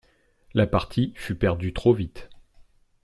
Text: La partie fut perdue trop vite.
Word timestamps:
La 0.55 0.65
partie 0.65 1.11
fut 1.13 1.35
perdue 1.35 1.73
trop 1.73 1.93
vite. 1.93 2.31